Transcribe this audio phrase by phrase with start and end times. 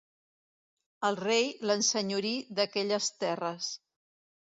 [1.09, 3.73] El rei l'ensenyorí d'aquelles terres.